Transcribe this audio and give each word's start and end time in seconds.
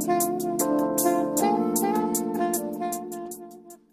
Thank 0.00 0.22
you. 0.34 0.39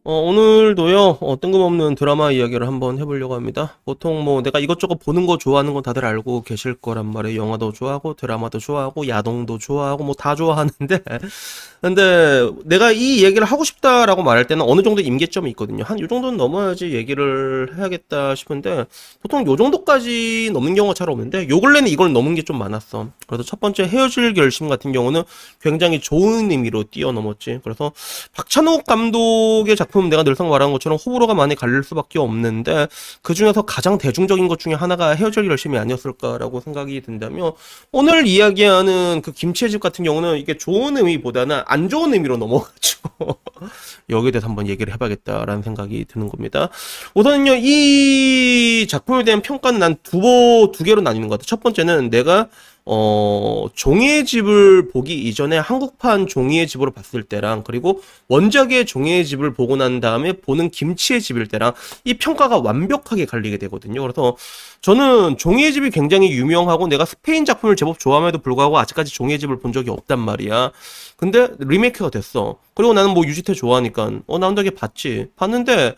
어, 0.10 0.22
오늘도요, 0.22 1.18
어, 1.20 1.38
뜬금없는 1.42 1.96
드라마 1.96 2.32
이야기를 2.32 2.66
한번 2.66 2.98
해보려고 2.98 3.33
합니다. 3.35 3.78
보통 3.83 4.24
뭐 4.24 4.42
내가 4.42 4.58
이것저것 4.58 4.96
보는 5.00 5.26
거 5.26 5.37
좋아하는 5.37 5.74
건 5.74 5.83
다들 5.83 6.06
알고 6.06 6.44
계실 6.44 6.76
거란 6.76 7.12
말이에요. 7.12 7.42
영화도 7.42 7.74
좋아하고, 7.74 8.14
드라마도 8.14 8.57
좋아하고, 8.57 9.09
야동도 9.09 9.57
좋아하고, 9.57 10.05
뭐 10.05 10.14
다 10.18 10.34
좋아하는데, 10.36 11.02
근데 11.82 12.50
내가 12.64 12.93
이 12.93 13.21
얘기를 13.25 13.43
하고 13.46 13.66
싶다라고 13.66 14.24
말할 14.24 14.48
때는 14.48 14.64
어느 14.66 14.82
정도 14.82 15.02
임계점이 15.02 15.50
있거든요. 15.52 15.84
한 15.84 16.00
요 16.00 16.08
정도는 16.08 16.38
넘어야지 16.38 16.94
얘기를 16.94 17.76
해야겠다 17.78 18.34
싶은데, 18.36 18.86
보통 19.21 19.46
요 19.46 19.58
정도까지 19.58 20.52
넘는 20.54 20.74
경우가 20.76 20.94
잘 20.94 21.10
없는데, 21.10 21.50
요 21.50 21.60
근래는 21.60 21.89
이걸 21.89 22.14
넘은 22.14 22.36
게 22.36 22.44
좀 22.48 22.58
많았어. 22.60 23.10
그래서 23.28 23.44
첫 23.44 23.60
번째 23.60 23.84
헤어질 23.84 24.34
결심 24.34 24.70
같은 24.70 24.94
경우는 24.94 25.24
굉장히 25.62 26.00
좋은 26.00 26.50
의미로 26.50 26.83
뛰어넘었지. 26.86 27.60
그래서 27.61 27.92
박찬욱 28.33 28.86
감독의 28.86 29.75
작품 29.75 29.96
내가 30.06 30.24
늘상 30.24 30.50
말하는 30.50 30.71
것처럼 30.74 30.97
호불호가 30.97 31.33
많이 31.33 31.56
갈릴 31.56 31.83
수밖에 31.83 32.19
없는데 32.19 32.88
그 33.21 33.33
중에서 33.33 33.63
가장 33.63 33.97
대중적인 33.97 34.47
것 34.47 34.59
중에 34.59 34.73
하나가 34.73 35.09
헤어질 35.09 35.47
결심이 35.47 35.77
아니었을까라고 35.77 36.61
생각이 36.61 37.01
든다면 37.01 37.53
오늘 37.91 38.25
이야기하는 38.27 39.21
그 39.23 39.31
김치의 39.31 39.71
집 39.71 39.79
같은 39.81 40.05
경우는 40.05 40.38
이게 40.38 40.57
좋은 40.57 40.97
의미보다는 40.97 41.61
안 41.65 41.89
좋은 41.89 42.13
의미로 42.13 42.38
넘어가지고 42.38 43.38
여기에 44.09 44.31
대해서 44.31 44.47
한번 44.47 44.67
얘기를 44.67 44.93
해봐야겠다라는 44.93 45.63
생각이 45.63 46.05
드는 46.05 46.29
겁니다. 46.29 46.69
우선은요 47.16 47.55
이 47.55 48.88
작품에 48.89 49.23
대한 49.23 49.41
평가는 49.41 49.79
난 49.79 49.95
두 50.03 50.71
두 50.71 50.83
개로 50.83 51.02
나뉘는 51.02 51.27
것 51.27 51.39
같아. 51.39 51.45
첫 51.47 51.61
번째는 51.61 52.09
내가 52.09 52.47
어, 52.89 53.67
종이의 53.75 54.23
집을 54.23 54.87
보기 54.89 55.13
이전에 55.13 55.57
한국판 55.57 56.25
종이의 56.25 56.67
집으로 56.67 56.91
봤을 56.91 57.21
때랑 57.21 57.63
그리고 57.65 58.01
원작의 58.29 58.85
종이의 58.85 59.25
집을 59.25 59.53
보고 59.53 59.75
난 59.75 59.99
다음에 59.99 60.31
보는 60.31 60.69
김치의 60.69 61.19
집일 61.21 61.47
때랑 61.47 61.73
이 62.05 62.13
평가가 62.13 62.59
완벽하게 62.59 63.25
갈리게 63.25 63.57
되거든요. 63.57 64.02
그래서 64.02 64.38
저는 64.79 65.38
종이의 65.38 65.73
집이 65.73 65.89
굉장히 65.89 66.31
유명하고 66.31 66.88
내가 66.88 67.03
스페인 67.03 67.44
작품을 67.44 67.75
제법 67.75 67.99
좋아함에도 67.99 68.38
불구하고 68.39 68.77
아직까지 68.77 69.13
종이의 69.13 69.39
집을 69.39 69.59
본 69.59 69.73
적이 69.73 69.89
없단 69.89 70.17
말이야. 70.19 70.72
근데 71.17 71.49
리메이크가 71.59 72.09
됐어. 72.09 72.57
그리고 72.73 72.94
나는 72.94 73.13
뭐 73.13 73.25
유지태 73.25 73.53
좋아하니까 73.53 74.11
어 74.27 74.39
나온다게 74.39 74.69
봤지. 74.69 75.27
봤는데 75.35 75.95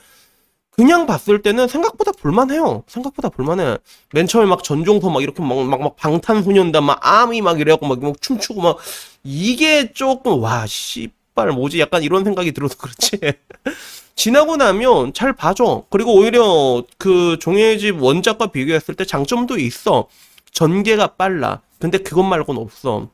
그냥 0.80 1.06
봤을 1.06 1.42
때는 1.42 1.68
생각보다 1.68 2.14
볼만해요. 2.14 2.84
생각보다 2.88 3.28
볼만해. 3.28 3.80
맨 4.14 4.28
처음에 4.28 4.46
막 4.46 4.64
전종서 4.64 5.10
막 5.10 5.22
이렇게 5.22 5.44
막, 5.44 5.58
막, 5.66 5.82
막 5.82 5.96
방탄소년단 5.98 6.86
막 6.86 6.98
아미 7.02 7.42
막 7.42 7.60
이래갖고 7.60 7.86
막, 7.86 8.00
막 8.00 8.22
춤추고 8.22 8.62
막 8.62 8.78
이게 9.26 9.92
조금 9.92 10.42
와, 10.42 10.66
씨발 10.66 11.50
뭐지? 11.52 11.82
약간 11.82 12.02
이런 12.02 12.24
생각이 12.24 12.54
들어서 12.54 12.78
그렇지. 12.78 13.20
지나고 14.16 14.56
나면 14.56 15.12
잘 15.14 15.34
봐줘. 15.34 15.84
그리고 15.90 16.16
오히려 16.16 16.82
그 16.98 17.38
종이의 17.42 17.78
집 17.80 18.02
원작과 18.02 18.48
비교했을 18.48 18.96
때 18.96 19.04
장점도 19.04 19.58
있어. 19.58 20.08
전개가 20.54 21.08
빨라. 21.18 21.60
근데 21.78 21.98
그것 21.98 22.24
말고는 22.24 22.62
없어. 22.62 23.10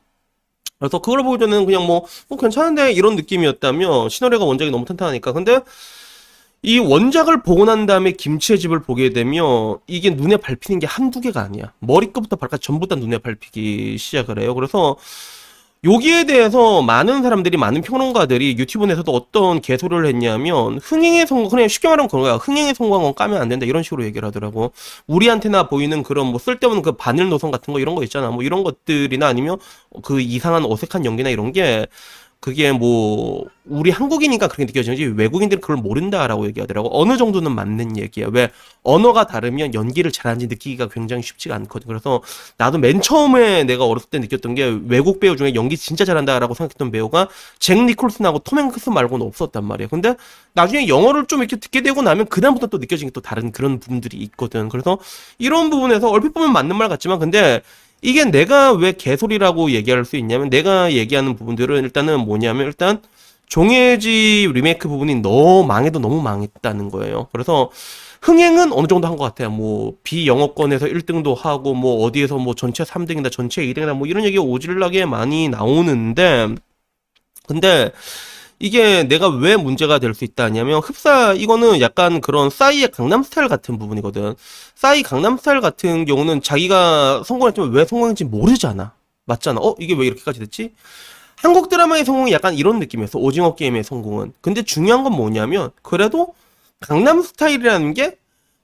그래서 0.78 1.00
그걸 1.00 1.24
보고 1.24 1.40
저는 1.40 1.66
그냥 1.66 1.88
뭐, 1.88 2.06
뭐 2.28 2.38
괜찮은데 2.38 2.92
이런 2.92 3.16
느낌이었다면 3.16 4.10
시너리가 4.10 4.46
원작이 4.46 4.70
너무 4.70 4.86
탄탄하니까. 4.86 5.34
근데 5.34 5.62
이 6.66 6.80
원작을 6.80 7.44
보고 7.44 7.64
난 7.66 7.86
다음에 7.86 8.12
김치의 8.12 8.58
집을 8.58 8.82
보게 8.82 9.12
되면 9.12 9.78
이게 9.86 10.10
눈에 10.10 10.38
밟히는 10.38 10.80
게 10.80 10.88
한두 10.88 11.22
개가 11.22 11.40
아니야. 11.40 11.72
머리끝부터 11.78 12.38
발까지 12.38 12.64
전부 12.64 12.88
다 12.88 12.96
눈에 12.96 13.20
밟히기 13.20 14.00
시작을 14.00 14.40
해요. 14.40 14.56
그래서 14.56 14.96
여기에 15.84 16.24
대해서 16.24 16.82
많은 16.82 17.22
사람들이 17.22 17.58
많은 17.58 17.84
평론가들이 17.84 18.58
유튜브 18.58 18.86
내에서도 18.86 19.12
어떤 19.12 19.62
개소를 19.62 20.08
했냐면 20.08 20.80
흥행에 20.82 21.28
성공 21.28 21.52
그냥 21.52 21.68
쉽게 21.68 21.88
말하면 21.88 22.10
그런 22.10 22.24
거야 22.24 22.34
흥행에 22.38 22.74
성공한 22.74 23.04
건 23.04 23.14
까면 23.14 23.40
안 23.40 23.48
된다 23.48 23.68
이런 23.68 23.84
식으로 23.84 24.04
얘기를 24.04 24.26
하더라고 24.26 24.72
우리한테나 25.06 25.68
보이는 25.68 26.02
그런 26.02 26.26
뭐 26.26 26.40
쓸데없는 26.40 26.82
그 26.82 26.94
바늘 26.94 27.30
노선 27.30 27.52
같은 27.52 27.72
거 27.72 27.80
이런 27.80 27.94
거 27.94 28.02
있잖아 28.04 28.32
뭐 28.32 28.42
이런 28.42 28.64
것들이나 28.64 29.28
아니면 29.28 29.60
그 30.02 30.20
이상한 30.20 30.66
어색한 30.66 31.06
연기나 31.06 31.30
이런 31.30 31.52
게 31.52 31.86
그게 32.40 32.72
뭐 32.72 33.46
우리 33.66 33.90
한국이니까 33.90 34.48
그렇게 34.48 34.66
느껴지는지 34.66 35.06
외국인들은 35.06 35.62
그걸 35.62 35.78
모른다라고 35.78 36.46
얘기하더라고. 36.46 36.90
어느 36.92 37.18
정도는 37.18 37.56
맞는 37.56 37.98
얘기야. 37.98 38.28
왜 38.32 38.52
언어가 38.84 39.26
다르면 39.26 39.74
연기를 39.74 40.12
잘하는지 40.12 40.46
느끼기가 40.48 40.88
굉장히 40.90 41.24
쉽지가 41.24 41.56
않거든. 41.56 41.88
그래서 41.88 42.22
나도 42.58 42.78
맨 42.78 43.02
처음에 43.02 43.64
내가 43.64 43.86
어렸을 43.86 44.10
때 44.12 44.20
느꼈던 44.20 44.54
게 44.54 44.80
외국 44.88 45.20
배우 45.20 45.36
중에 45.36 45.56
연기 45.56 45.76
진짜 45.76 46.06
잘한다라고 46.06 46.54
생각했던 46.54 46.92
배우가 46.92 47.30
잭 47.58 47.84
니콜슨하고 47.84 48.40
톰 48.40 48.60
행크스 48.60 48.92
말고는 48.92 49.26
없었단 49.26 49.64
말이야. 49.64 49.88
근데 49.88 50.16
나중에 50.54 50.88
영어를 50.88 51.26
좀 51.26 51.40
이렇게 51.40 51.56
듣게 51.56 51.82
되고 51.82 52.04
나면 52.04 52.28
그다음부터 52.28 52.68
또 52.68 52.78
느껴지는 52.78 53.12
또 53.12 53.22
다른 53.22 53.52
그런 53.52 53.80
부분들이 53.80 54.18
있거든. 54.18 54.70
그래서 54.70 55.00
이런 55.40 55.72
부분에서 55.72 56.10
얼핏 56.12 56.32
보면 56.34 56.54
맞는 56.54 56.76
말 56.76 56.90
같지만 56.90 57.18
근데 57.18 57.62
이게 58.02 58.26
내가 58.26 58.72
왜 58.74 58.92
개소리라고 58.92 59.72
얘기할 59.72 60.06
수 60.06 60.16
있냐면 60.18 60.50
내가 60.50 60.92
얘기하는 60.94 61.36
부분들은 61.36 61.84
일단은 61.84 62.20
뭐냐면 62.26 62.68
일단 62.68 63.02
종해지 63.48 64.50
리메이크 64.54 64.88
부분이 64.88 65.16
너무 65.16 65.66
망해도 65.68 66.00
너무 66.00 66.22
망했다는 66.22 66.90
거예요. 66.92 67.28
그래서 67.32 67.70
흥행은 68.22 68.74
어느 68.74 68.88
정도 68.88 69.08
한 69.08 69.18
것 69.18 69.24
같아요. 69.26 69.50
뭐 69.52 69.94
비영어권에서 70.04 70.88
1등도 70.88 71.36
하고 71.38 71.74
뭐 71.74 72.04
어디에서 72.06 72.38
뭐 72.38 72.56
전체 72.56 72.84
3등이다 72.84 73.32
전체 73.32 73.62
2등이다 73.64 73.96
뭐 73.96 74.08
이런 74.08 74.24
얘기가 74.26 74.44
오질나게 74.44 75.06
많이 75.06 75.48
나오는데 75.50 76.56
근데 77.48 77.92
이게 78.66 79.04
내가 79.04 79.28
왜 79.30 79.56
문제가 79.58 80.00
될 80.00 80.16
수 80.16 80.24
있다 80.24 80.46
하냐면 80.46 80.80
흡사 80.82 81.34
이거는 81.34 81.82
약간 81.82 82.20
그런 82.22 82.50
싸이의 82.50 82.90
강남 82.92 83.22
스타일 83.22 83.48
같은 83.48 83.78
부분이거든. 83.78 84.34
싸이 84.76 85.04
강남 85.04 85.38
스타일 85.38 85.62
같은 85.62 86.06
경우는 86.06 86.42
자기가 86.42 87.24
성공했지만 87.26 87.72
왜 87.72 87.86
성공했는지 87.86 88.24
모르잖아. 88.24 88.94
맞잖아. 89.26 89.60
어 89.62 89.76
이게 89.80 89.94
왜 89.94 90.08
이렇게까지 90.08 90.40
됐지? 90.40 90.74
한국 91.36 91.70
드라마의 91.70 92.06
성공이 92.06 92.32
약간 92.32 92.56
이런 92.56 92.80
느낌이었어. 92.80 93.20
오징어 93.20 93.56
게임의 93.56 93.84
성공은. 93.84 94.34
근데 94.42 94.64
중요한 94.64 95.04
건 95.04 95.14
뭐냐면 95.14 95.70
그래도 95.84 96.34
강남 96.80 97.22
스타일이라는 97.22 97.94
게 97.94 98.18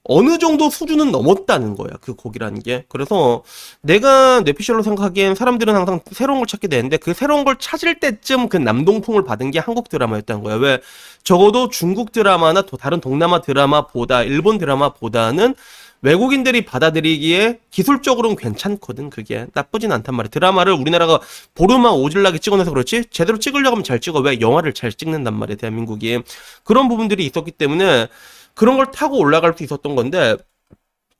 어느 0.03 0.39
정도 0.39 0.69
수준은 0.69 1.11
넘었다는 1.11 1.75
거야. 1.75 1.91
그 2.01 2.15
곡이라는 2.15 2.61
게. 2.61 2.85
그래서 2.89 3.43
내가 3.81 4.41
뇌피셜로 4.41 4.81
생각하기엔 4.81 5.35
사람들은 5.35 5.75
항상 5.75 5.99
새로운 6.11 6.39
걸 6.39 6.47
찾게 6.47 6.67
되는데 6.67 6.97
그 6.97 7.13
새로운 7.13 7.43
걸 7.43 7.57
찾을 7.59 7.99
때쯤 7.99 8.49
그 8.49 8.57
남동풍을 8.57 9.23
받은 9.23 9.51
게 9.51 9.59
한국 9.59 9.89
드라마였다는 9.89 10.43
거야. 10.43 10.55
왜? 10.55 10.79
적어도 11.23 11.69
중국 11.69 12.11
드라마나 12.11 12.63
또 12.63 12.77
다른 12.77 12.99
동남아 12.99 13.41
드라마보다 13.41 14.23
일본 14.23 14.57
드라마보다는 14.57 15.53
외국인들이 16.01 16.65
받아들이기에 16.65 17.59
기술적으로는 17.69 18.35
괜찮거든 18.35 19.11
그게 19.11 19.45
나쁘진 19.53 19.91
않단 19.91 20.15
말이야 20.15 20.29
드라마를 20.31 20.73
우리나라가 20.73 21.19
보름만 21.53 21.93
오질나게 21.93 22.39
찍어내서 22.39 22.71
그렇지 22.71 23.05
제대로 23.11 23.37
찍으려고 23.37 23.75
하면 23.75 23.83
잘 23.83 23.99
찍어 23.99 24.19
왜 24.19 24.39
영화를 24.39 24.73
잘 24.73 24.91
찍는단 24.91 25.35
말이야 25.35 25.57
대한민국이 25.57 26.21
그런 26.63 26.89
부분들이 26.89 27.23
있었기 27.25 27.51
때문에 27.51 28.07
그런 28.55 28.77
걸 28.77 28.91
타고 28.91 29.17
올라갈 29.17 29.53
수 29.57 29.63
있었던 29.63 29.95
건데 29.95 30.35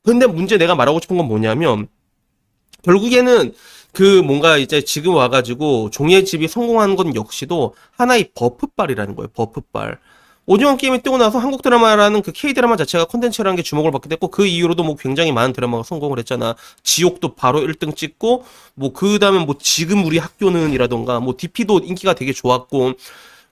근데 0.04 0.26
문제 0.26 0.58
내가 0.58 0.76
말하고 0.76 1.00
싶은 1.00 1.18
건 1.18 1.28
뭐냐면 1.28 1.88
결국에는 2.84 3.54
그 3.94 4.22
뭔가 4.22 4.58
이제 4.58 4.82
지금 4.82 5.16
와가지고 5.16 5.90
종이의 5.92 6.26
집이 6.26 6.48
성공한 6.48 6.96
건 6.96 7.16
역시도 7.16 7.76
하나의 7.98 8.32
buff빨이라는 8.34 9.16
거예요. 9.16 9.28
buff빨. 9.34 10.00
오징어 10.48 10.76
게임이 10.76 11.04
뜨고 11.04 11.18
나서 11.18 11.38
한국 11.38 11.62
드라마라는 11.62 12.24
그 12.24 12.32
K 12.32 12.54
드라마 12.54 12.76
자체가 12.76 13.06
콘텐츠라는 13.06 13.56
게 13.56 13.62
주목을 13.62 13.92
받게 13.92 14.10
됐고 14.10 14.30
그 14.30 14.46
이후로도 14.46 14.84
뭐 14.84 14.96
굉장히 14.96 15.32
많은 15.32 15.54
드라마가 15.54 15.84
성공을 15.84 16.18
했잖아. 16.20 16.56
지옥도 16.84 17.36
바로 17.36 17.60
1등 17.62 17.96
찍고 17.96 18.44
뭐 18.76 18.92
그 18.94 19.20
다음에 19.20 19.46
뭐 19.46 19.56
지금 19.60 20.04
우리 20.06 20.18
학교는이라던가 20.18 21.20
뭐 21.20 21.36
DP도 21.38 21.82
인기가 21.84 22.14
되게 22.16 22.34
좋았고 22.34 22.94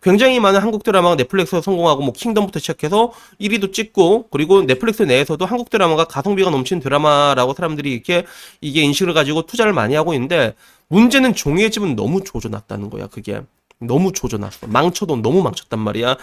굉장히 0.01 0.39
많은 0.39 0.61
한국 0.61 0.83
드라마가 0.83 1.15
넷플릭스에서 1.15 1.61
성공하고 1.61 2.03
뭐 2.03 2.13
킹덤부터 2.13 2.59
시작해서 2.59 3.11
1위도 3.41 3.73
찍고 3.73 4.29
그리고 4.29 4.61
넷플릭스 4.65 5.03
내에서도 5.03 5.45
한국 5.45 5.69
드라마가 5.69 6.05
가성비가 6.05 6.49
넘치는 6.49 6.81
드라마라고 6.81 7.53
사람들이 7.53 7.91
이렇게 7.91 8.25
이게 8.61 8.81
인식을 8.81 9.13
가지고 9.13 9.41
투자를 9.43 9.73
많이 9.73 9.95
하고 9.95 10.13
있는데 10.13 10.55
문제는 10.87 11.35
종이의 11.35 11.71
집은 11.71 11.95
너무 11.95 12.23
조져놨다는 12.23 12.89
거야 12.89 13.07
그게. 13.07 13.41
너무 13.81 14.11
조져놨어. 14.11 14.67
망쳐도 14.67 15.21
너무 15.21 15.41
망쳤단 15.41 15.79
말이야. 15.79 16.17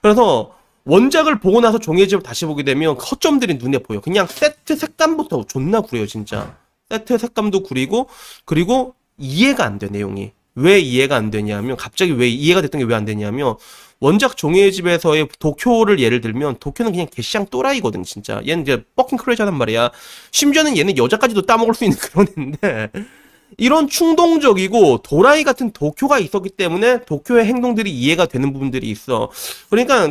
그래서 0.00 0.54
원작을 0.84 1.40
보고 1.40 1.60
나서 1.60 1.78
종이의 1.78 2.08
집을 2.08 2.22
다시 2.22 2.46
보게 2.46 2.62
되면 2.62 2.96
허점들이 2.96 3.54
눈에 3.54 3.78
보여. 3.78 4.00
그냥 4.00 4.26
세트 4.26 4.76
색감부터 4.76 5.44
존나 5.46 5.80
구려요 5.80 6.06
진짜. 6.06 6.56
세트 6.90 7.18
색감도 7.18 7.62
구리고 7.62 8.08
그리고 8.44 8.94
이해가 9.18 9.64
안 9.64 9.78
돼 9.78 9.88
내용이 9.88 10.32
왜 10.54 10.78
이해가 10.80 11.16
안 11.16 11.30
되냐면 11.30 11.76
갑자기 11.76 12.12
왜 12.12 12.28
이해가 12.28 12.60
됐던 12.62 12.80
게 12.80 12.86
왜 12.86 12.94
안 12.94 13.04
되냐면 13.04 13.56
원작 14.00 14.36
종이의 14.36 14.72
집에서의 14.72 15.28
도쿄를 15.38 16.00
예를 16.00 16.20
들면 16.20 16.56
도쿄는 16.60 16.92
그냥 16.92 17.06
개시장 17.10 17.46
또라이거든 17.46 18.02
진짜 18.04 18.42
얘는 18.46 18.62
이제 18.64 18.84
뻑킹 18.96 19.18
크레이지란 19.18 19.56
말이야 19.56 19.90
심지어는 20.32 20.76
얘는 20.76 20.96
여자까지도 20.98 21.42
따먹을 21.42 21.74
수 21.74 21.84
있는 21.84 21.96
그런 22.00 22.26
애인데 22.36 22.90
이런 23.58 23.88
충동적이고 23.88 24.98
도라이 25.02 25.44
같은 25.44 25.72
도쿄가 25.72 26.18
있었기 26.18 26.50
때문에 26.50 27.04
도쿄의 27.04 27.44
행동들이 27.46 27.90
이해가 27.90 28.26
되는 28.26 28.52
부분들이 28.52 28.88
있어. 28.90 29.30
그러니까 29.70 30.10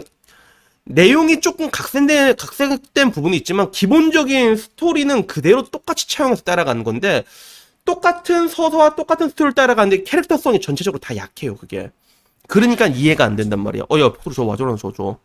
내용이 0.86 1.42
조금 1.42 1.70
각색된, 1.72 2.36
각색된 2.38 3.12
부분이 3.12 3.38
있지만 3.38 3.72
기본적인 3.72 4.56
스토리는 4.58 5.28
그대로 5.28 5.64
똑같이 5.64 6.08
차용해서 6.10 6.42
따라가는 6.44 6.84
건데 6.84 7.24
똑같은 7.86 8.48
서사와 8.48 8.96
똑같은 8.96 9.30
스토리를 9.30 9.54
따라가는데 9.54 10.04
캐릭터성이 10.04 10.62
전체적으로 10.62 11.00
다 11.00 11.16
약해요, 11.16 11.56
그게. 11.56 11.92
그러니까 12.48 12.88
이해가 12.88 13.24
안 13.24 13.36
된단 13.36 13.60
말이야. 13.62 13.84
어, 13.90 14.00
야, 14.00 14.12
포로 14.12 14.34
저 14.34 14.44
와줘라, 14.44 14.76
저, 14.78 14.92
저. 14.96 15.18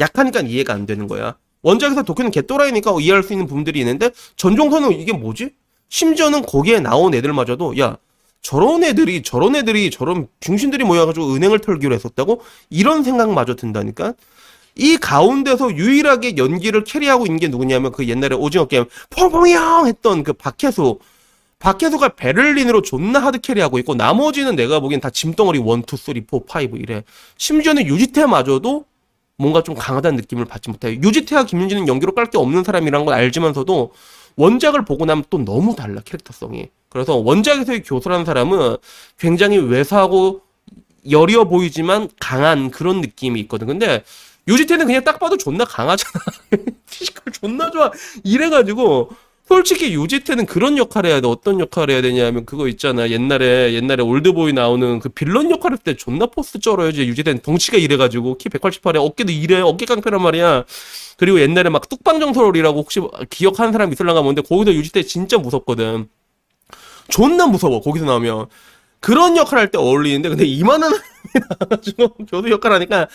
약하니까 0.00 0.40
이해가 0.40 0.72
안 0.72 0.86
되는 0.86 1.06
거야. 1.06 1.36
원작에서 1.62 2.02
도쿄는 2.02 2.30
개또라이니까 2.30 2.94
이해할 3.00 3.22
수 3.22 3.32
있는 3.32 3.46
부분들이 3.46 3.80
있는데 3.80 4.10
전종서는 4.36 4.92
이게 4.92 5.12
뭐지? 5.12 5.50
심지어는 5.88 6.42
거기에 6.42 6.80
나온 6.80 7.14
애들마저도 7.14 7.78
야 7.78 7.96
저런 8.42 8.84
애들이 8.84 9.22
저런 9.22 9.56
애들이 9.56 9.90
저런 9.90 10.28
등신들이 10.40 10.84
모여가지고 10.84 11.32
은행을 11.34 11.60
털기로 11.60 11.94
했었다고 11.94 12.42
이런 12.68 13.02
생각마저 13.02 13.54
든다니까 13.54 14.12
이 14.76 14.96
가운데서 14.98 15.76
유일하게 15.76 16.36
연기를 16.36 16.84
carry하고 16.84 17.26
있는 17.26 17.38
게 17.38 17.48
누구냐면 17.48 17.92
그 17.92 18.06
옛날에 18.06 18.34
오징어 18.34 18.66
게임 18.66 18.84
펑펑형 19.10 19.86
했던 19.86 20.22
그 20.24 20.32
박해수 20.34 20.98
박해수가 21.64 22.10
베를린으로 22.10 22.82
존나 22.82 23.20
hard 23.20 23.40
carry하고 23.40 23.78
있고 23.78 23.94
나머지는 23.94 24.54
내가 24.54 24.80
보기엔 24.80 25.00
다 25.00 25.08
짐덩어리 25.08 25.58
1, 25.58 25.64
2, 25.64 25.96
3, 25.96 26.40
4, 26.46 26.60
5 26.60 26.76
이래 26.76 27.02
심지어는 27.38 27.86
유지태마저도 27.86 28.84
뭔가 29.38 29.62
좀 29.62 29.74
강하다는 29.74 30.16
느낌을 30.16 30.44
받지 30.44 30.68
못해요. 30.68 30.92
유지태와 31.02 31.44
김윤진은 31.44 31.88
연기로 31.88 32.12
깔 32.12 32.26
게 32.26 32.36
없는 32.36 32.64
사람이란 32.64 33.06
걸 33.06 33.14
알지만서도 33.14 33.92
원작을 34.36 34.84
보고 34.84 35.06
나면 35.06 35.24
또 35.30 35.38
너무 35.42 35.74
달라 35.74 36.02
캐릭터성이. 36.04 36.68
그래서 36.90 37.16
원작에서의 37.16 37.82
교수라는 37.82 38.26
사람은 38.26 38.76
굉장히 39.18 39.56
왜소하고 39.56 40.42
여리어 41.10 41.44
보이지만 41.44 42.10
강한 42.20 42.70
그런 42.70 43.00
느낌이 43.00 43.40
있거든. 43.40 43.66
근데 43.66 44.04
유지태는 44.48 44.84
그냥 44.84 45.02
딱 45.02 45.18
봐도 45.18 45.38
존나 45.38 45.64
강하잖아. 45.64 46.24
physical 46.90 47.32
존나 47.32 47.70
좋아. 47.70 47.90
이래가지고 48.22 49.10
솔직히 49.46 49.94
유지태는 49.94 50.46
그런 50.46 50.78
역할을 50.78 51.10
해야 51.10 51.20
돼. 51.20 51.28
어떤 51.28 51.60
역할을 51.60 51.92
해야 51.94 52.02
되냐면 52.02 52.46
그거 52.46 52.66
있잖아. 52.68 53.10
옛날에 53.10 53.74
옛날에 53.74 54.02
올드보이 54.02 54.54
나오는 54.54 55.00
그 55.00 55.10
빌런 55.10 55.50
역할을 55.50 55.76
때 55.78 55.94
존나 55.96 56.26
force 56.26 56.58
쩔어야지. 56.58 57.02
유지태는 57.06 57.42
덩치가 57.42 57.76
이래가지고 57.76 58.38
키 58.38 58.48
188에 58.48 58.96
어깨도 58.96 59.32
이래. 59.32 59.60
어깨 59.60 59.84
깡패란 59.84 60.22
말이야. 60.22 60.64
그리고 61.18 61.40
옛날에 61.40 61.68
막 61.68 61.88
뚝방정설이라고 61.88 62.78
혹시 62.78 63.00
기억하는 63.28 63.72
사람 63.72 63.92
있을랑가 63.92 64.22
뭔데 64.22 64.40
거기서 64.42 64.72
유지태 64.72 65.02
진짜 65.02 65.36
무섭거든. 65.38 66.08
존나 67.08 67.46
무서워. 67.46 67.80
거기서 67.82 68.06
나오면. 68.06 68.46
그런 69.00 69.36
역할 69.36 69.58
할 69.58 69.70
때 69.70 69.76
어울리는데 69.76 70.30
근데 70.30 70.46
이만한 70.46 70.90
사람이 70.90 71.04
나와가지고 71.60 72.16
저도 72.30 72.50
역할 72.50 72.72
하니까 72.72 73.08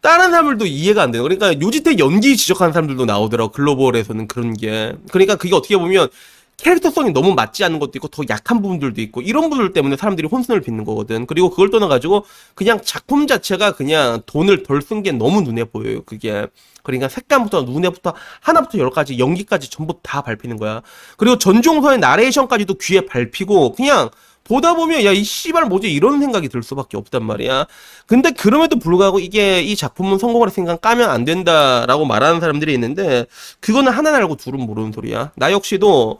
다른 0.00 0.30
사람들도 0.30 0.66
이해가 0.66 1.02
안 1.02 1.10
돼요. 1.10 1.22
그러니까 1.22 1.60
요지태 1.60 1.98
연기 1.98 2.36
지적하는 2.36 2.72
사람들도 2.72 3.04
나오더라고. 3.04 3.52
글로벌에서는 3.52 4.28
그런 4.28 4.54
게. 4.54 4.94
그러니까 5.10 5.36
그게 5.36 5.54
어떻게 5.54 5.76
보면 5.76 6.08
캐릭터성이 6.56 7.12
너무 7.12 7.34
맞지 7.34 7.64
않는 7.64 7.78
것도 7.78 7.92
있고 7.96 8.08
더 8.08 8.22
약한 8.28 8.60
부분들도 8.60 9.00
있고 9.02 9.22
이런 9.22 9.44
부분들 9.44 9.72
때문에 9.72 9.96
사람들이 9.96 10.28
혼선을 10.28 10.60
빚는 10.60 10.84
거거든. 10.84 11.26
그리고 11.26 11.50
그걸 11.50 11.70
떠나가지고 11.70 12.24
그냥 12.54 12.80
작품 12.84 13.26
자체가 13.26 13.72
그냥 13.72 14.20
돈을 14.26 14.62
덜 14.62 14.80
쓴 14.82 15.02
게 15.02 15.12
너무 15.12 15.40
눈에 15.42 15.64
보여요. 15.64 16.02
그게. 16.04 16.46
그러니까 16.82 17.08
색감부터 17.08 17.62
눈에부터 17.62 18.14
하나부터 18.40 18.78
열까지 18.78 19.18
연기까지 19.18 19.70
전부 19.70 19.98
다 20.02 20.22
밟히는 20.22 20.56
거야. 20.56 20.82
그리고 21.18 21.36
전종서의 21.38 21.98
나레이션까지도 21.98 22.74
귀에 22.74 23.02
밟히고 23.06 23.72
그냥 23.72 24.10
보다 24.50 24.74
보면 24.74 25.04
야 25.04 25.12
이 25.12 25.22
씨발 25.22 25.66
뭐지 25.66 25.92
이런 25.92 26.18
생각이 26.18 26.48
들 26.48 26.62
수밖에 26.64 26.96
없단 26.96 27.24
말이야. 27.24 27.66
근데 28.06 28.32
그럼에도 28.32 28.80
불구하고 28.80 29.20
이게 29.20 29.62
이 29.62 29.76
작품은 29.76 30.18
성공을 30.18 30.48
했으니까 30.48 30.76
까면 30.76 31.08
안 31.08 31.24
된다라고 31.24 32.04
말하는 32.04 32.40
사람들이 32.40 32.74
있는데 32.74 33.26
그거는 33.60 33.92
하나 33.92 34.14
알고 34.16 34.36
둘은 34.36 34.58
모르는 34.60 34.90
소리야. 34.92 35.30
나 35.36 35.52
역시도 35.52 36.18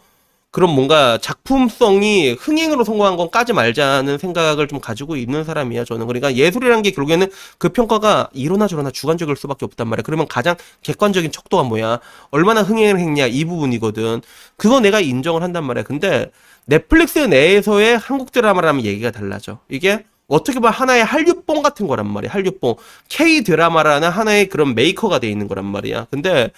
그런 0.50 0.70
뭔가 0.70 1.18
작품성이 1.18 2.32
흥행으로 2.32 2.84
성공한 2.84 3.16
건 3.16 3.30
까지 3.30 3.52
말자는 3.52 4.18
생각을 4.18 4.66
좀 4.68 4.80
가지고 4.80 5.16
있는 5.16 5.44
사람이야 5.44 5.84
저는 5.84 6.06
그러니까 6.06 6.34
예술이라는 6.34 6.82
게 6.82 6.90
결국에는 6.90 7.28
그 7.58 7.68
평가가 7.68 8.30
이러나 8.32 8.66
저러나 8.66 8.90
주관적일 8.90 9.36
수밖에 9.36 9.64
없단 9.64 9.88
말이야 9.88 10.02
그러면 10.02 10.26
가장 10.26 10.56
객관적인 10.82 11.30
척도가 11.30 11.62
뭐야 11.64 12.00
얼마나 12.30 12.62
흥행을 12.62 12.98
했냐 12.98 13.26
이 13.26 13.44
부분이거든 13.44 14.22
그거 14.56 14.80
내가 14.80 15.00
인정을 15.00 15.42
한단 15.42 15.64
말이야 15.64 15.84
근데 15.84 16.30
넷플릭스 16.70 17.18
내에서의 17.18 17.98
한국 17.98 18.30
드라마라면 18.30 18.84
얘기가 18.84 19.10
달라져. 19.10 19.58
이게 19.68 20.04
어떻게 20.28 20.60
보면 20.60 20.72
하나의 20.72 21.04
한류뽕 21.04 21.62
같은 21.62 21.88
거란 21.88 22.08
말이야. 22.08 22.30
한류뽕. 22.30 22.76
K 23.08 23.42
드라마라는 23.42 24.08
하나의 24.08 24.48
그런 24.48 24.76
메이커가 24.76 25.18
돼 25.18 25.28
있는 25.28 25.48
거란 25.48 25.64
말이야. 25.66 26.06
근데 26.10 26.50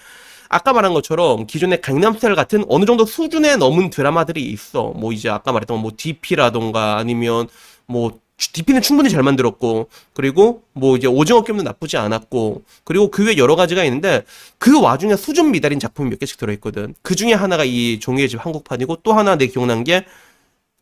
아까 0.53 0.73
말한 0.75 0.93
것처럼 0.93 1.47
기존의 1.47 1.81
강남스타일 1.81 2.35
같은 2.35 2.65
어느 2.69 2.85
정도 2.85 3.07
수준에 3.07 3.57
넘은 3.57 3.91
드라마들이 3.91 4.43
있어. 4.51 4.93
뭐 4.97 5.13
이제 5.13 5.31
아까 5.31 5.51
말했던 5.51 5.81
뭐 5.81 5.93
DP라던가 5.97 6.99
아니면 6.99 7.49
뭐 7.87 8.21
DP는 8.37 8.83
충분히 8.83 9.09
잘 9.09 9.23
만들었고 9.23 9.89
그리고 10.13 10.63
뭐 10.75 10.97
이제 10.97 11.07
오징어 11.07 11.43
게임도 11.43 11.63
나쁘지 11.63 11.97
않았고 11.97 12.65
그리고 12.85 13.11
그 13.11 13.25
외 13.25 13.37
여러 13.39 13.57
가지가 13.57 13.83
있는데 13.85 14.25
그 14.59 14.79
와중에 14.81 15.17
수준 15.17 15.53
미달인 15.53 15.81
작품이 15.81 16.11
몇 16.11 16.19
개씩 16.19 16.37
들어있거든. 16.39 16.95
그 17.03 17.15
중에 17.17 17.33
하나가 17.33 17.65
이 17.65 17.99
종이의 17.99 18.29
집 18.29 18.45
한국판이고 18.45 18.97
또 19.05 19.13
하나 19.15 19.37
내 19.37 19.47
기억난 19.47 19.85
게 19.85 20.05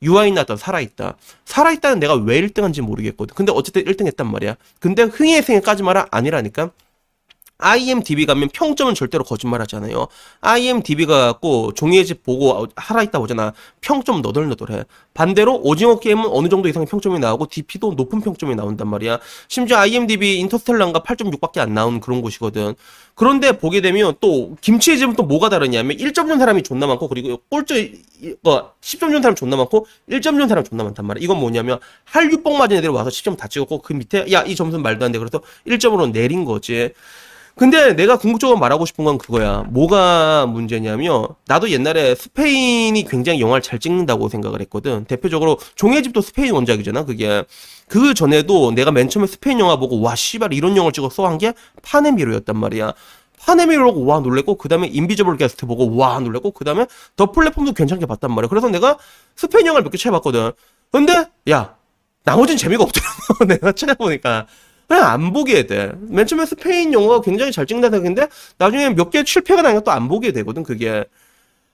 유아인 0.03 0.35
나왔던 0.35 0.57
살아있다. 0.57 1.17
살아있다는 1.45 2.01
내가 2.01 2.15
왜 2.15 2.41
1등 2.43 2.63
한지 2.63 2.81
모르겠거든. 2.81 3.35
근데 3.35 3.53
어쨌든 3.55 3.85
1등 3.85 4.07
했단 4.07 4.31
말이야. 4.31 4.57
근데 4.81 5.03
흥의 5.05 5.43
생에 5.43 5.61
까지 5.61 5.83
말아 5.83 6.07
아니라니까. 6.11 6.71
IMDb 7.61 8.27
가면 8.27 8.49
평점은 8.53 8.95
절대로 8.95 9.25
거짓말 9.25 9.61
하잖아요. 9.62 10.09
IMDb가 10.41 11.27
갖고 11.33 11.73
종이의 11.73 12.05
집 12.07 12.23
보고 12.23 12.67
살아있다 12.81 13.19
보잖아. 13.19 13.53
평점 13.81 14.23
너덜너덜해. 14.23 14.85
반대로 15.15 15.61
오징어 15.62 15.99
게임은 15.99 16.25
어느 16.31 16.49
정도 16.49 16.69
이상의 16.69 16.87
평점이 16.87 17.19
나오고 17.19 17.47
DP도 17.47 17.95
높은 17.95 18.21
평점이 18.21 18.55
나온단 18.55 18.89
말이야. 18.89 19.19
심지어 19.49 19.79
IMDb 19.79 20.39
인터스텔라인가 20.39 21.01
8.6밖에 21.01 21.59
안 21.59 21.75
나온 21.75 22.01
그런 22.01 22.21
곳이거든. 22.23 22.75
그런데 23.15 23.59
보게 23.59 23.81
되면 23.81 24.15
또 24.21 24.57
김치의 24.61 24.99
집은 24.99 25.15
또 25.15 25.23
뭐가 25.23 25.49
다르냐면 25.51 25.97
1점 25.97 26.27
준 26.29 26.39
사람이 26.39 26.62
존나 26.62 26.87
많고 26.87 27.09
그리고 27.09 27.39
꼴찌 27.51 28.03
뭐 28.43 28.73
10점 28.81 29.11
준 29.11 29.23
사람 29.23 29.35
존나 29.35 29.57
많고 29.57 29.87
1점 30.09 30.39
준 30.39 30.49
사람 30.49 30.65
존나 30.65 30.85
많단 30.85 31.07
말이야. 31.07 31.23
이건 31.23 31.39
뭐냐면 31.39 31.79
한류뽕 32.05 32.59
맞은 32.59 32.77
애들이 32.77 32.91
와서 32.91 33.11
10점 33.11 33.37
다 33.37 33.47
찍었고 33.49 33.83
그 33.83 33.93
밑에 33.93 34.26
야 34.33 34.40
이 34.50 34.57
점수는 34.57 34.83
말도 34.83 35.05
안 35.05 35.12
돼. 35.12 35.19
그래서 35.19 35.40
1점으로 35.67 36.11
내린 36.12 36.45
거지. 36.45 36.93
근데 37.57 37.95
내가 37.95 38.16
궁극적으로 38.16 38.59
말하고 38.59 38.87
싶은 38.87 39.04
건 39.04 39.19
그거야. 39.19 39.64
뭐가 39.69 40.47
문제냐면 40.47 41.28
나도 41.47 41.71
옛날에 41.71 42.14
스페인이 42.14 43.04
굉장히 43.04 43.40
영화를 43.40 43.61
잘 43.62 43.78
찍는다고 43.78 44.28
생각을 44.28 44.61
했거든. 44.62 45.04
대표적으로 45.04 45.59
종의 45.75 46.02
집도 46.02 46.23
스페인 46.23 46.52
원작이잖아. 46.54 47.04
그게 47.04 47.45
그 47.88 48.14
전에도 48.14 48.71
내가 48.73 48.92
맨 48.92 49.09
처음에 49.09 49.26
스페인 49.26 49.61
영화 49.61 49.76
보고 49.76 50.00
와 50.00 50.14
씨발 50.14 50.54
이런 50.54 50.76
영화를 50.76 50.92
찍었어 50.92 51.26
한 51.26 51.38
게 51.38 51.52
판의 51.83 52.04
미로였단 52.04 52.57
말이야. 52.57 52.92
판의 53.38 53.69
미로고 53.69 54.05
와 54.04 54.21
놀랬고 54.21 54.57
그 54.57 54.69
다음에 54.69 54.87
Invisible 54.87 55.37
Guest 55.38 55.64
보고 55.66 55.97
와 55.97 56.19
놀랬고 56.21 56.50
그 56.52 56.64
다음에 56.64 56.87
The 57.17 57.33
Platform도 57.33 57.73
괜찮게 57.73 58.04
봤단 58.07 58.33
말이야. 58.35 58.49
그래서 58.49 58.69
내가 58.69 58.99
스페인 59.37 59.66
영화를 59.66 59.85
몇 59.85 59.90
개 59.90 59.99
찾아봤거든. 59.99 60.52
근데 60.92 61.26
야 61.50 61.75
나머지는 62.25 62.59
재미가 62.59 62.83
없더라고. 62.85 63.45
내가 63.49 63.73
찾아보니까. 63.73 64.47
그냥 64.90 65.04
안 65.06 65.32
보게 65.32 65.66
돼. 65.68 65.92
맨 66.09 66.26
처음에 66.26 66.44
스페인 66.47 66.92
영화가 66.92 67.20
굉장히 67.20 67.52
잘 67.52 67.64
찍는다 67.64 67.94
생각했는데 67.97 68.28
나중에 68.59 68.90
몇 68.90 69.11
개 69.11 69.23
실패가 69.25 69.62
나니까 69.62 69.82
또 69.85 69.92
안 69.92 70.09
보게 70.09 70.32
되거든. 70.32 70.64
그게 70.64 71.04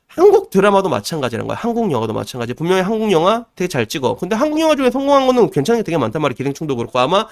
한국 0.07 0.51
드라마도 0.51 0.91
마찬가지라는 0.91 1.47
거야. 1.49 1.57
한국 1.59 1.91
영화도 1.91 2.13
마찬가지. 2.13 2.53
분명히 2.53 2.83
한국 2.83 3.11
영화 3.13 3.47
되게 3.57 3.69
잘 3.69 3.87
찍어. 3.87 4.17
근데 4.17 4.37
한국 4.37 4.61
영화 4.61 4.77
중에 4.77 4.91
성공한 4.91 5.27
거는 5.27 5.51
괜찮은 5.51 5.81
게 5.81 5.85
되게 5.85 5.97
많단 5.97 6.21
말이야. 6.21 6.37
기생충도 6.37 6.77
그렇고 6.77 6.99
아마 6.99 7.27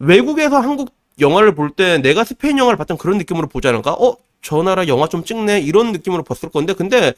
외국에서 0.00 0.58
한국 0.58 0.90
영화를 1.20 1.54
볼 1.54 1.70
때 1.70 1.98
내가 1.98 2.24
스페인 2.24 2.58
영화를 2.58 2.76
봤던 2.76 2.98
그런 2.98 3.18
느낌으로 3.18 3.46
보지 3.48 3.68
않을까? 3.68 3.92
어, 3.92 4.16
저 4.42 4.62
나라 4.64 4.88
영화 4.88 5.06
좀 5.08 5.22
찍네 5.24 5.60
이런 5.60 5.92
느낌으로 5.92 6.24
봤을 6.24 6.48
건데 6.50 6.72
근데 6.74 7.14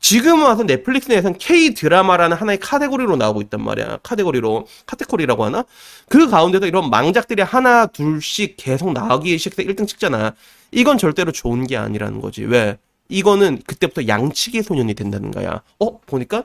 지금 0.00 0.42
와서 0.42 0.62
넷플릭스 0.64 1.10
내에서는 1.10 1.38
K 1.38 1.74
드라마라는 1.74 2.36
하나의 2.36 2.58
카테고리로 2.58 3.16
나오고 3.16 3.42
있단 3.42 3.62
말이야. 3.62 3.98
카테고리로 4.02 4.66
카테고리라고 4.86 5.44
하나? 5.44 5.64
그 6.08 6.28
가운데서 6.28 6.66
이런 6.66 6.88
망작들이 6.90 7.42
하나 7.42 7.86
둘씩 7.86 8.54
계속 8.56 8.92
나오기 8.92 9.36
시작해서 9.38 9.68
1등 9.68 9.86
찍잖아. 9.88 10.34
이건 10.70 10.98
절대로 10.98 11.32
좋은 11.32 11.66
게 11.66 11.76
아니라는 11.76 12.20
거지. 12.20 12.44
왜? 12.44 12.78
이거는 13.08 13.60
그때부터 13.66 14.06
양치기 14.06 14.62
소년이 14.62 14.94
된다는 14.94 15.30
거야. 15.30 15.62
어? 15.80 16.00
보니까 16.06 16.44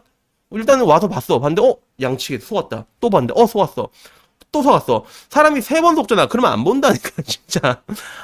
일단은 0.52 0.86
와서 0.86 1.08
봤어. 1.08 1.40
봤는데 1.40 1.62
어? 1.62 1.78
양치기 2.02 2.44
속았다. 2.44 2.86
또 3.00 3.10
봤는데 3.10 3.34
어? 3.38 3.46
속았어. 3.46 3.90
또 4.52 4.62
속았어. 4.62 5.06
사람이 5.30 5.62
세 5.62 5.82
번 5.82 5.96
속잖아. 5.96 6.28
그러면 6.28 6.52
안 6.54 6.64
본다니까 6.64 7.10
진짜. 7.24 7.82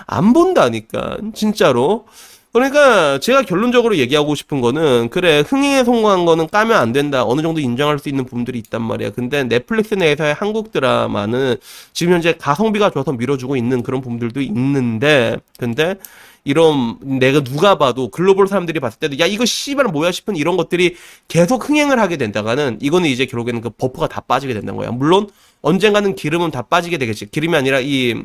안 0.08 0.34
본다니까 0.34 1.18
진짜로. 1.34 2.06
그러니까 2.51 3.20
제가 3.20 3.44
결론적으로 3.44 3.98
얘기하고 3.98 4.34
싶은 4.34 4.60
거는 4.60 5.10
그래 5.12 5.41
흥행에 5.41 5.84
성공한 5.84 6.25
거는 6.25 6.48
까면 6.48 6.77
안 6.77 6.91
된다. 6.91 7.24
어느 7.24 7.41
정도 7.41 7.60
인정할 7.60 8.00
수 8.00 8.10
있는 8.10 8.25
부분들이 8.25 8.58
있단 8.58 8.82
말이야. 8.82 9.12
근데 9.12 9.44
넷플릭스 9.44 9.94
내에서의 9.94 10.34
한국 10.34 10.72
드라마는 10.72 11.58
지금 11.94 12.13
현재 12.13 12.34
가성비가 12.34 12.89
좋아서 12.89 13.12
밀어주고 13.12 13.56
있는 13.56 13.84
그런 13.84 14.01
부분들도 14.01 14.41
있는데 14.41 15.38
근데 15.58 15.96
이런 16.44 16.98
내가 17.20 17.44
누가 17.44 17.77
봐도 17.77 18.10
글로벌 18.10 18.48
사람들이 18.48 18.79
봤을 18.79 19.00
때도 19.00 19.20
야 19.20 19.27
이거 19.27 19.46
씨발 19.46 19.86
뭐야 19.86 20.12
싶은 20.12 20.36
이런 20.36 20.58
것들이 20.58 20.96
계속 21.27 21.70
흥행을 21.70 22.00
하게 22.00 22.18
된다가는 22.18 22.79
이거는 22.82 23.10
이제 23.10 23.27
결국에는 23.27 23.62
그 23.62 23.70
버프가 23.70 24.08
다 24.08 24.22
빠지게 24.22 24.53
된다는 24.56 24.75
거야. 24.75 24.89
물론 24.89 25.29
언젠가는 25.62 26.15
기름은 26.15 26.50
다 26.50 26.63
빠지게 26.63 26.98
되겠지. 26.98 27.29
기름이 27.29 27.56
아니라 27.56 27.79
이 27.79 28.24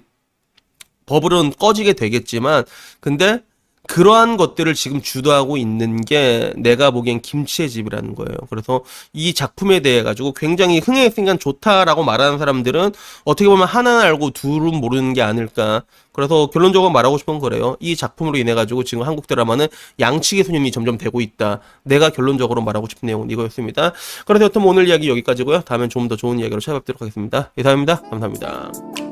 버블은 1.04 1.52
꺼지게 1.58 1.92
되겠지만 1.92 2.64
근데 3.00 3.42
그러한 3.86 4.36
것들을 4.36 4.72
지금 4.74 5.02
주도하고 5.02 5.56
있는 5.56 6.00
게 6.00 6.52
내가 6.56 6.90
보기엔 6.90 7.20
김치의 7.20 7.68
집이라는 7.70 8.14
거예요. 8.14 8.36
그래서 8.48 8.82
이 9.12 9.34
작품에 9.34 9.80
대해 9.80 10.02
가지고 10.02 10.32
굉장히 10.32 10.78
흥행했으니까 10.78 11.36
좋다라고 11.36 12.04
말하는 12.04 12.38
사람들은 12.38 12.92
어떻게 13.24 13.48
보면 13.48 13.66
하나는 13.66 14.00
알고 14.00 14.30
둘은 14.30 14.80
모르는 14.80 15.12
게 15.12 15.22
아닐까. 15.22 15.82
그래서 16.12 16.46
결론적으로 16.46 16.92
말하고 16.92 17.18
싶은 17.18 17.40
거래요. 17.40 17.76
이 17.80 17.96
작품으로 17.96 18.38
인해 18.38 18.54
가지고 18.54 18.84
지금 18.84 19.02
한국 19.02 19.26
드라마는 19.26 19.66
양측의 19.98 20.44
손님이 20.44 20.70
점점 20.70 20.96
되고 20.96 21.20
있다. 21.20 21.58
내가 21.82 22.10
결론적으로 22.10 22.62
말하고 22.62 22.86
싶은 22.88 23.06
내용은 23.08 23.30
이거였습니다. 23.30 23.92
그래서 24.24 24.44
여튼 24.44 24.62
오늘 24.62 24.86
이야기 24.88 25.08
여기까지고요. 25.08 25.62
다음엔 25.62 25.88
좀 25.90 26.04
더 26.04 26.16
좋은 26.16 26.38
이야기로 26.38 26.60
찾아뵙도록 26.60 27.00
하겠습니다. 27.00 27.50
이상입니다. 27.56 28.02
감사합니다. 28.02 29.03